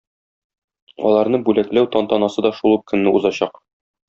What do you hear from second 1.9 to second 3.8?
тантанасы да шул ук көнне узачак.